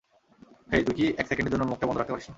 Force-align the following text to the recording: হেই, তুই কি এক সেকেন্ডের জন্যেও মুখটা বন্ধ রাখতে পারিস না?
হেই, 0.71 0.81
তুই 0.83 0.95
কি 0.95 1.05
এক 1.17 1.25
সেকেন্ডের 1.27 1.51
জন্যেও 1.53 1.69
মুখটা 1.69 1.85
বন্ধ 1.87 1.97
রাখতে 1.99 2.13
পারিস 2.13 2.25
না? 2.25 2.29